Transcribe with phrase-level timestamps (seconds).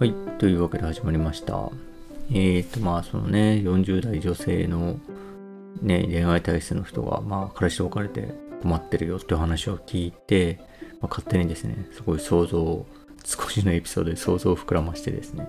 [0.00, 0.14] はい。
[0.38, 1.70] というわけで始まりました。
[2.30, 4.98] えっ、ー、と、まあ、そのね、40代女性の
[5.82, 8.32] ね、恋愛体質の人が、まあ、彼氏と別れて
[8.62, 10.58] 困ってるよっていう話を聞いて、
[11.02, 12.86] まあ、勝手にですね、すごい想像を、
[13.26, 15.46] 少しのエピソードで想像を膨らましてですね、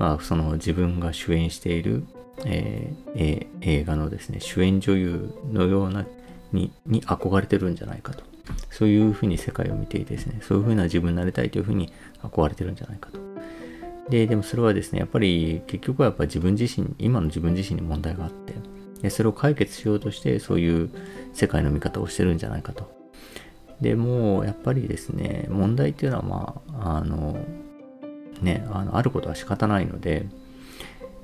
[0.00, 2.04] まあ、その自分が主演している、
[2.46, 6.04] えー、映画のですね、主演女優のような
[6.50, 8.24] にに憧れてるんじゃないかと。
[8.72, 11.92] そういうふうに世界を見ていてですね、そういうふうな自分になりたいというふうに
[12.24, 13.27] 憧れてるんじゃないかと。
[14.10, 18.54] で、でもそれはですね、やっぱり結局はやっぱ自分自身、今の自分自身に問題があって、
[19.02, 20.90] でそれを解決しようとしてそういう
[21.32, 22.90] 世界の見方をしてるんじゃないかと。
[23.80, 27.38] でもやっぱりですね、問題っていうのはまあ、あの、
[28.42, 30.26] ね、あのあることは仕方ないので、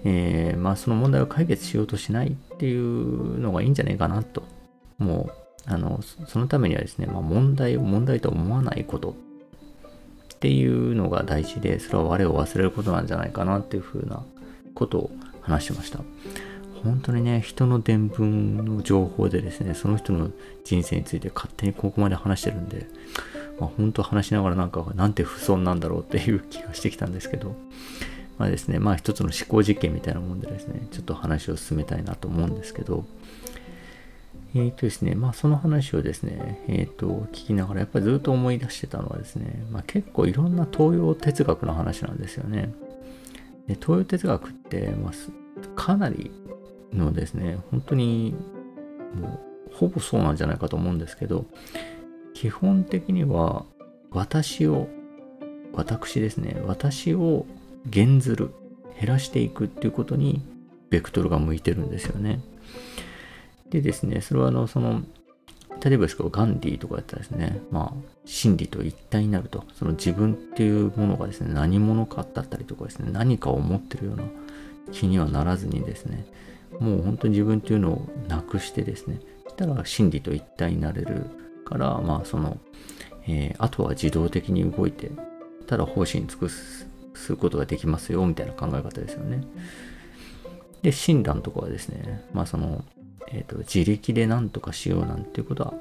[0.05, 4.43] えー、まあその問題を解決しようとしないっていうのがいいんじゃないかなと。
[4.99, 5.33] もう、
[5.67, 9.17] あの、そのためにはですね、まあ問題を問題と思わないこと
[10.35, 14.23] っていうのが大事で、それは我を忘れることなんじゃないかなっていうふうな
[14.75, 15.11] ことを
[15.41, 16.01] 話しました。
[16.83, 20.31] 本当にね、人の伝聞の情報でですね、その人の
[20.65, 22.87] 人生について勝手にここまで話してるんで、
[23.59, 27.55] まあ、本当話しながらなんか、なんて不損なんだろうっていう気がしてきたんですけど、
[28.39, 33.05] まあですね、まあ一つの思考実験みたいなもんでですね、ちょっと話を進めたいなと思うんですけど、
[34.55, 42.73] えっ、ー、とですね、まあその話をですね、えっ、と、聞きながらやっぱりずっと思い出してたのはですね、まあ結構いろんな東洋哲学の話なんですよね。
[43.67, 45.13] で東洋哲学って、まあ、
[45.75, 46.31] かなり
[46.93, 48.35] のですね、本当に
[49.15, 49.41] も
[49.73, 51.47] うほぼそうなんじゃないかと思うんですけど、
[52.33, 53.65] 基本的には
[54.11, 54.89] 私を、
[55.73, 57.47] 私ですね、私を
[57.87, 58.51] 減ずる、
[59.01, 60.43] 減らしていくっていうことに
[60.91, 62.41] ベクトルが向いてるんですよね。
[63.75, 65.03] でですね、それはあの、その、
[65.83, 67.93] 例えばですけど、ガンディとかやったらですね、まあ、
[68.25, 74.23] 真理と一体になると、その自分っていうものがですね、何者かだったりとかですね、何かを持ってるような
[74.93, 76.25] 気にはならずにですね、
[76.79, 79.19] もう本当に自分っていうのをなくしてですね、
[79.49, 81.27] したら真理と一体になれる
[81.65, 82.59] から、まあその、
[83.27, 85.11] えー、あとは自動的に動いて、
[85.67, 86.87] ただ方針尽くす
[87.37, 89.43] ことができますよ、みたいな考え方ですよね。
[90.83, 92.85] で、親鸞とかはですね、まあその、
[93.29, 95.75] え、ー、と、自力で何とかしようなんていうことは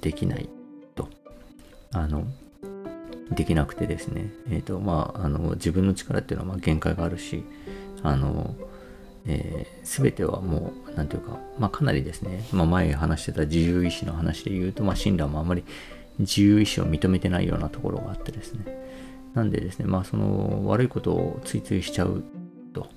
[0.00, 0.48] できない
[0.94, 1.08] と。
[1.92, 2.24] あの、
[3.30, 7.44] できなくてですね、えっ、ー、と、まあ、あの、自分の力っていうのはま限界があるし、
[8.02, 8.54] あの、
[9.26, 15.64] えー、全てはもう、なんていうか、まあ、かなりですね、まあ、前話してた自由意志の話で言うと、まあ、親鸞もあまり
[16.18, 18.64] 自由意志を認めてないようなところがあってですね、
[19.34, 22.22] なんでですね、まあ、その悪いことをついついしちゃう
[22.74, 22.88] と、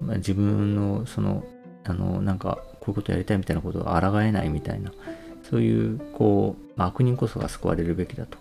[0.00, 1.44] まあ、自分の、その、
[1.84, 4.92] あの、なんか、ういうことやりたいみたいなことを抗えないみたいな、
[5.48, 8.38] そういう、こう、まあ、悪人こそが救われるべきだと。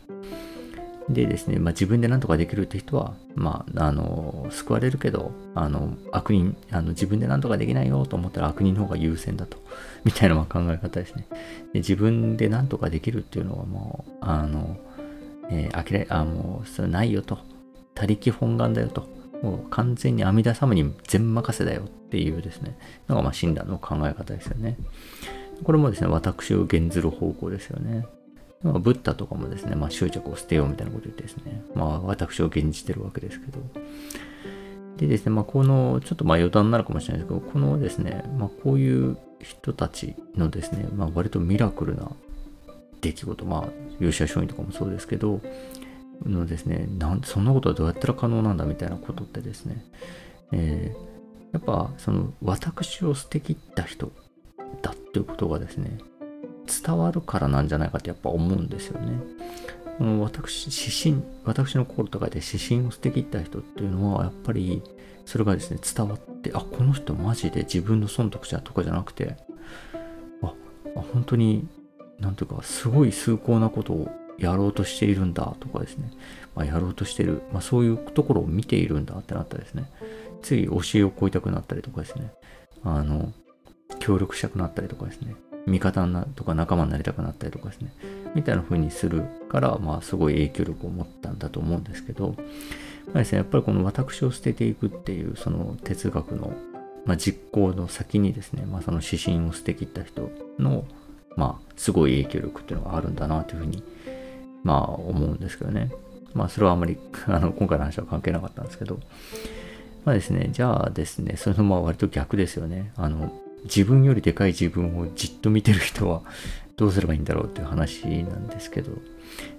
[1.10, 9.58] でですね、まあ、自分で何とかできるって人は、まあ、あの、救われるけど、あの、悪人、あの自分で何とかできないよと思ったら悪人の方が優先だと。
[10.04, 11.28] みたいな考え方ですね。
[11.72, 14.78] で自分で何とかできるっていうのはもう、あの、
[15.50, 17.40] えー、諦め、あ、もう、それないよと。
[17.96, 19.08] 他力本願だよと。
[19.42, 22.78] もう完全に阿弥陀様に全任せだよっていうですね、
[23.08, 24.78] のがまあ親鸞の考え方ですよね。
[25.64, 28.06] これもですね、私を減ずる方向ですよね。
[28.64, 33.60] まあ、ブッダとかもですね、まあ、執着を捨てようみたいなこと言ってですね、まあ、私を現じてるわけですけど。
[34.98, 42.12] でですね、まあ、この、ちょっとまあ余談になるかもしれないですけど、このですね、まあ、こういう人たちのですね、まあ、割とミラクルな
[43.02, 45.40] 出来事、まあ、勇者松陰とかもそうですけど、
[46.26, 49.86] のですね、なんそんなことはどうやったら可能なんだみたいなことってですね、
[50.52, 54.12] えー、やっぱその私を捨てきった人
[54.82, 55.98] だっていうことがですね、
[56.68, 59.20] 伝わるからなんじゃないかってやっぱ思うんですよね。
[60.00, 64.84] 私、指針、私の心とかで指針を捨てきった人っていうのは、やっぱり、
[65.26, 69.38] それがですね、伝わって、あ、この人マジで自分の損得者とかじゃなくて、
[70.44, 70.54] あ、
[70.96, 71.68] あ本当に、
[72.20, 76.12] なんていうか、すごい崇高なことをやろうとしているんだとかですね、
[76.56, 79.90] まあ、やろうとしてる、まあ、そういうところを見ているんだってなったらですね、
[80.42, 82.32] つい教えを請いたくなったりとかですね、
[82.84, 83.32] あの、
[84.00, 85.36] 協力したくなったりとかですね、
[85.66, 87.92] 味方なとか仲間になりたくなったりとかですね、
[88.36, 92.36] みたいな風にするから、まあ、すごい影響力を持ったんだと思うんですけど、
[93.08, 96.54] まあですね、やっぱりこの私を捨てていくっていう、その哲学の、
[97.06, 100.30] まあ、実行の先にですね、まあ、その指針を捨てきった人
[100.60, 100.86] の、
[101.36, 103.84] まあ、すごい影響力っていうのがあるんだなというふうに、
[104.64, 105.92] まあ、思うんですけどね。
[106.34, 109.00] まあ、それはあんまり、 あの、今回の話は関係なかったんですけど、
[110.06, 112.94] まあですね、じゃあですね、それのまあ割と逆ですよね。
[112.96, 113.34] あの、
[113.66, 116.22] 自分よりでかい自分をじっと見てる人は
[116.78, 118.92] どうすればいいんだろうっていう話なんですけど、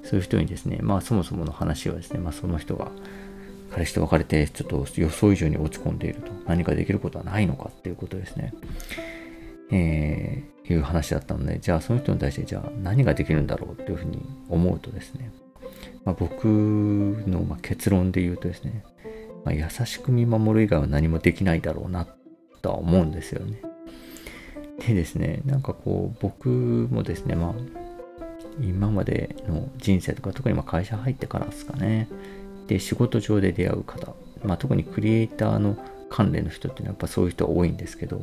[0.05, 2.91] そういう人にですね、まあそもそもの話はですね、まあその人が、
[3.71, 8.55] 彼氏と別れてちょっと予想以上に落ち込んでいると何かできることはないのかっていうことですね。
[9.71, 15.31] えー、いう話だったので、じゃあその人に対してじゃあ何ができるんだろうっていうふうに思うとですね、
[16.05, 18.85] まあ、僕のま結論で言うとですね、
[19.45, 22.07] まあ、優しく見守る以外は何もできないだろうな
[22.63, 23.61] とは思うんですよね。
[24.87, 27.55] でですね、なんかこう僕もですね、まあ
[28.61, 32.09] 今までの人生とか特にま会社入ってからですかね。
[32.67, 35.77] で、仕事上で出会う方、まあ、特にクリエイターの
[36.11, 38.23] 関連の人っていうのはやっぱそういう人多いんですけど、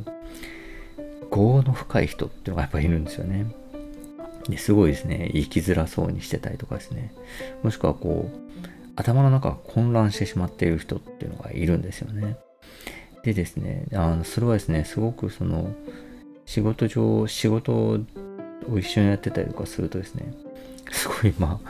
[1.30, 3.46] 業の深い人っていうのがやっぱいるんですよね。
[4.56, 7.12] すごいですね、生きづらそうにしてたりとかですね。
[7.62, 8.38] もしくはこう、
[8.94, 12.36] 頭の中が混乱してしまっている人っていうのがいるんですよね。
[13.24, 15.74] でですね、あのそれはですね、すごくその、
[16.44, 17.98] 仕事上、仕事を
[18.78, 20.32] 一緒にやってたりとかするとですね、
[20.92, 21.68] すごいまあ、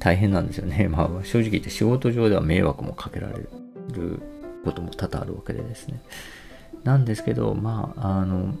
[0.00, 0.88] 大変なんですよね。
[0.88, 4.20] まあ、正直言って仕事上では迷惑もかけられる
[4.64, 6.00] ことも多々あるわけでですね。
[6.82, 8.54] なんですけど、まあ、あの、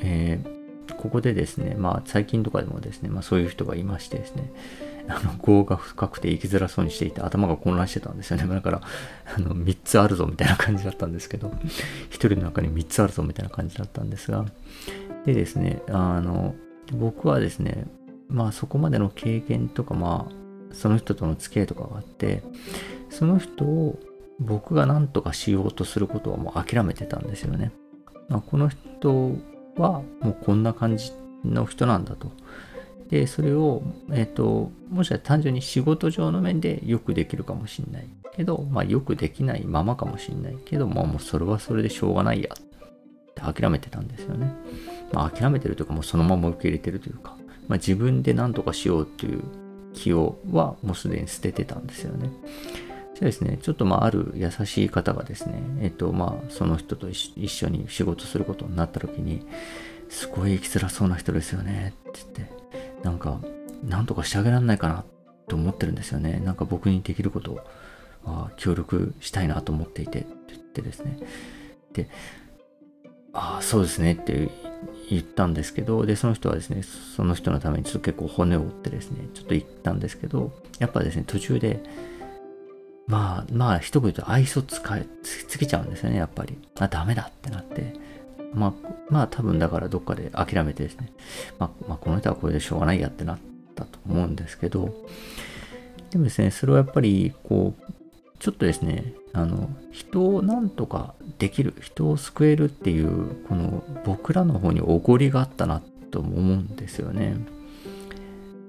[0.00, 4.52] えー、ここでですね、まあ最近とかでもですね、まあそういう人がいましてですね、
[5.08, 8.46] あの、業が深くて生きづらそうにしていて頭が混乱してたんですよね。
[8.46, 8.80] だから、
[9.36, 11.54] あの、3つあるぞみたいな感じだったんですけど、1
[12.10, 14.44] 人の中に3つあるぞみたいな感じだったんですが、
[15.24, 16.54] でですね、あの、
[16.92, 17.86] 僕はですね、
[18.28, 22.42] まあそこまでの経験とか、まあ、その人との付き合いとかがあって、
[23.10, 23.98] その人を
[24.40, 27.72] 僕が何とかしようとすることはもう諦めてたんですよね。
[28.30, 29.36] あ、この人
[29.76, 31.12] はもうこんな感じ
[31.44, 32.30] の人なんだと。
[33.08, 44.52] で、それを、えっ、ー、と、もしかしたら単純に仕事上の面でよくできるかもしれないけど、まあよくできないままかもしれないけど、まあもうそれはそれでしょうがないやって諦めてたんですよね。
[45.12, 47.36] まあ諦めてるというかもうそのまま受け入れてるというか、
[47.68, 49.42] まあ自分で何とかしようっていう
[49.94, 52.30] 気をはもうすでに捨ててたんですよね。
[53.18, 59.46] じゃですね、ちょっとまあある優しい方がですね、えっとまあその人と一緒に仕事することになった時に、
[60.10, 62.52] すごい生きづらそうな人ですよねって言って、
[63.02, 63.40] なんか、
[63.82, 65.04] なんとかしてあげられないかな
[65.48, 66.42] と思ってるんですよね。
[66.44, 67.64] なんか僕にできること
[68.24, 71.18] は協力したいなと思っていてって言ってですね。
[71.94, 72.08] で、
[73.32, 74.50] ああ、そうですねって
[75.08, 81.82] 言ったんですけど、で、その人はですね、その人のためにちょっと結構骨を折ってですね、ちょっと言ったんですけど、やっぱですね、途中で、
[83.06, 86.58] まあ、まあ、一言で愛想使い、つけちゃうんですよね、やっぱり。
[86.78, 87.94] あ、ダメだってなって。
[88.52, 88.72] まあ、
[89.10, 91.12] まあ、多分だからどっかで諦めてですね。
[91.58, 93.38] まあ、まあ、この人はこれでしょうがないやってなっ
[93.74, 94.94] たと思うんですけど、
[96.10, 97.92] でもですね、それはやっぱり、こう、
[98.38, 107.36] ちょっとですね、あの、人をなんとかできる、人を救えるっていう、この僕らの方におごりがあったなと思うんですよね。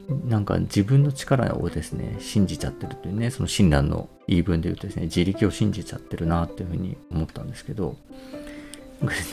[0.10, 7.98] なんか自分の力をですね、信じちゃってるというね、その親鸞の言い分で言うとですね、自力を信じちゃってるなっていうふうに思ったんですけど、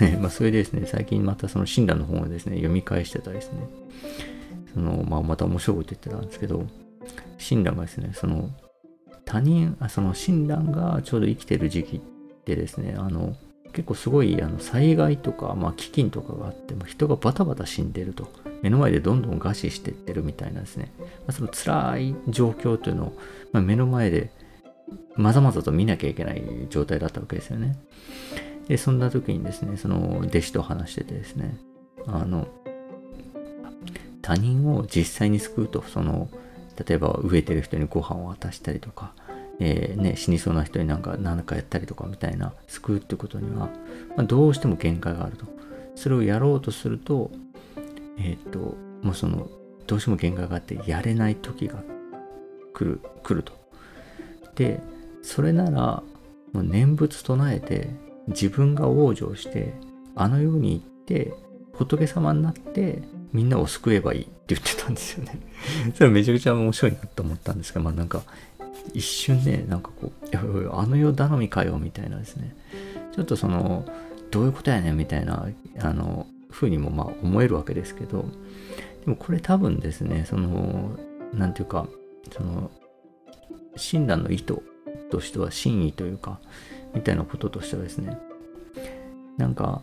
[0.00, 3.68] ね、まあ、それでですね、最近またその親鸞の本をですね、読み返してたですね、
[4.74, 6.66] その、まあ、また面白いこと言ってたんですけど、
[7.38, 8.50] 親鸞がですね、その、
[9.24, 12.00] 他人、あその親鸞がちょうど生きてる時期っ
[12.44, 13.36] てですね、あの、
[13.72, 18.28] 結構すごいあの災害とか、まあ、飢饉とかがあっても人がバタバタ死んでると。
[18.64, 23.18] 目の前でどんどん餓死していってるみたいなんですね、まあ、その辛い状況というのを、
[23.52, 24.30] まあ、目の前で
[25.16, 27.76] まざまざと見なきゃいけない状態だったわけですよね。
[28.66, 31.58] で、そんな時にですね、その弟子と話しててですね、
[32.06, 32.48] あの、
[34.22, 36.30] 他人を実際に救うと、その、
[36.86, 39.12] 例えば飢えてる人にご飯を渡したりとか、
[39.60, 43.68] えー、ね、死にそうな人になんか何かやったりとかみたいな救うってことには、
[44.16, 45.44] まあ、どうしても限界があると。
[45.96, 47.30] それをやろうとすると、
[48.18, 49.48] えっ、と、もうその、
[49.86, 51.82] どうしても限界があってやれない時が
[52.72, 53.52] 来る、来ると。
[54.56, 54.80] で、
[55.22, 56.02] それなら、
[56.52, 57.90] もう念仏唱えて、
[58.28, 59.74] 自分が往生して、
[60.14, 61.34] あの世に行って、
[61.72, 63.02] 仏様になって、
[63.32, 65.40] みんなを救えばいいって言ってたんですよね。
[65.94, 68.22] それめちゃくちゃ面白いなと思ったんですが、まあなんか、
[68.92, 72.54] 一瞬ね、なんかこう、あの世頼みかよみたいなですね、
[73.12, 73.84] ちょっとその、
[74.30, 75.48] どういうことやねんみたいな、
[75.80, 78.24] あの、ふうにもまあ思えるわけですけど、
[79.04, 80.96] でもこれ多分ですね、その、
[81.32, 81.88] なんていうか、
[82.32, 82.70] その、
[83.76, 84.62] 親鸞の意図
[85.10, 86.40] としては真意というか、
[86.94, 88.16] みたいなこととしてはですね、
[89.36, 89.82] なんか、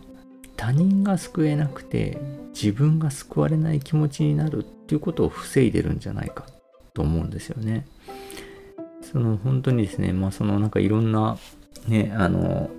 [0.56, 2.20] 他人が救えなくて
[2.54, 6.46] 自分が救われない気持ちになるっていうことを防いでるんじゃないか
[6.94, 7.88] と思うんですよね。
[9.02, 11.38] その本当にですね、まあそのなんかいろんな
[11.88, 12.70] ね、あの、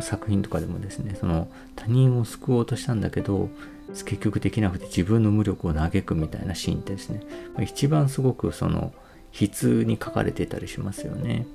[0.00, 3.48] 作品とかでもですね、その他人を救おうとしたんだけど、
[3.88, 7.20] 結局できなくて自分の無力を嘆くみたいなシーンってですね、
[7.60, 8.92] 一番すごくその
[9.32, 11.46] 筆に書かれてたりしますよね。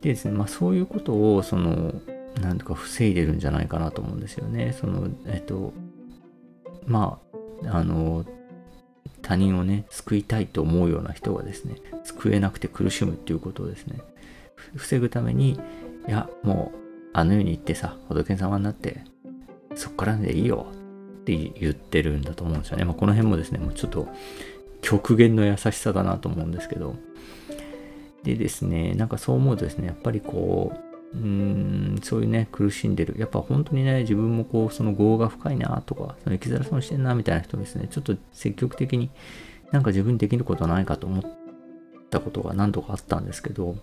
[0.00, 1.94] でですね、まあそういうことを、その、
[2.40, 4.76] なんとか防いでるんじゃないかなと思うんですよね。
[4.78, 5.72] その、えっと、
[6.86, 7.18] ま
[7.64, 8.24] あ、あの、
[9.22, 14.00] 他人をね、救いたいと思うような人がですね、救えなくて苦しむっていうことをですね、
[14.76, 15.58] 防ぐために、
[16.06, 16.83] いや、もう、
[17.14, 19.04] あの世に行ってさ、仏様になって、
[19.74, 22.84] そっからでいいよって言ってるんだと思うんですよね。
[22.84, 24.08] まあ、この辺もですね、もうちょっと
[24.82, 26.96] 極限の優しさだなと思うんですけど。
[28.24, 30.72] でですね、なんかそう思うとですね、やっぱりこ
[31.12, 33.14] う、うーん、そういうね、苦しんでる。
[33.18, 39.10] やっぱ本当にね、自分もこう、その業が深いなとか、その生きづらそうにしてんなみたいな人ですね、ちょっと積極的に
[39.70, 41.24] なんか自分にできることないかと思っ
[42.10, 43.76] たことが何度かあったんですけど、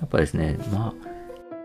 [0.00, 1.13] やっぱですね、まあ、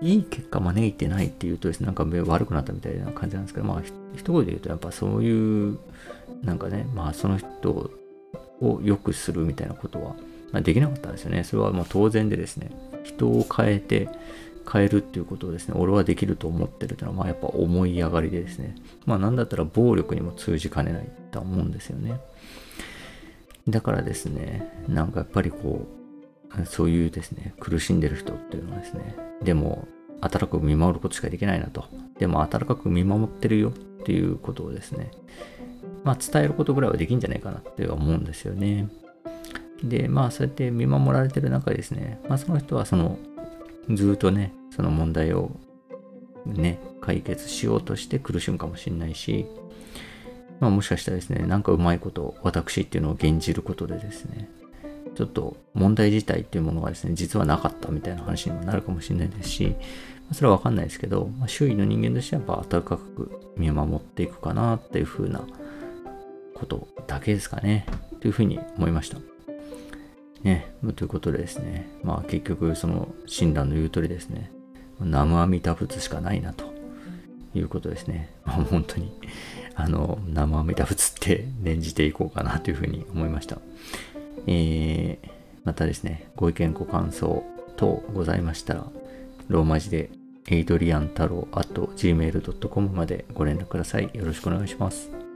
[0.01, 3.82] いい結果招いてないっていうとですね、なんか悪くなったみたいな感じなんですけど、まあ、
[4.15, 5.77] 一言で言うと、やっぱそういう、
[6.44, 7.91] なんかね、まあ、その人
[8.62, 10.15] を良くするみたいなことは、
[10.51, 11.44] まあ、できなかったんですよね。
[11.44, 12.72] それはもう当然でですね、
[13.03, 14.10] 人を変えて、
[14.72, 18.75] 変えるっていうことをですね、俺はできると思ってるというのは、まあやっぱ思い上がりでですね、
[19.06, 22.20] まあなんだったら暴力にも通じかねないと思うんですよね。
[23.68, 25.88] だからですね、なんかやっぱりこ
[26.56, 29.88] う、そういうですね、苦しんでる人っていうのはですね、でも、
[30.22, 31.86] 温かく見守ることしかできないなと。
[32.17, 35.12] でも、温かく見守ってるよっていうことをですね、
[36.03, 38.89] まあ、伝えることぐらいはできんじゃないかなって思うんですよね。
[39.84, 43.17] で、まあ、そうやって見守られてる中ですね、まあ、その人はその、
[43.89, 45.51] ずっとね、その問題を
[46.46, 49.46] ね、解決しようとして苦しむかもしれないし、
[50.60, 54.50] まあ、もしかしたらですね、なんかうまいこと、私っていうのを現じることでですね、
[55.19, 59.75] ちょっと問題自体っていうものがですね、実はなかったみたいな話にもなるかもしれないですし、
[60.31, 65.41] それはわかんないですけど、まあ、周囲の人間としてはやっぱ温かく見守っていくかなっていう風な
[66.55, 67.85] ことだけですかね、
[68.21, 69.17] というふうに思いました。
[70.43, 74.53] ね、ということでですね、まあ結局その診断の言う通りですね、
[75.01, 76.63] 南無阿弥陀仏しかないなと
[77.53, 78.33] いうことですね。
[78.45, 79.11] まあ、本当に、
[79.75, 83.57] あの、南無阿弥陀仏って念じていこうかなというふうに思いました。
[84.48, 85.29] えー、
[85.63, 87.43] またですね、ご意見ご感想
[87.75, 88.86] 等ございましたら、
[89.48, 90.10] ローマ字で
[90.48, 94.10] エイドリアン太郎 at gmail.com までご連絡ください。
[94.13, 95.28] よろしくお願いします。